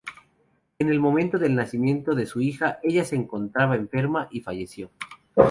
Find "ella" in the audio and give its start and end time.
2.81-3.05